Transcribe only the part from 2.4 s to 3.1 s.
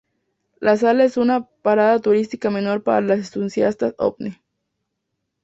menor para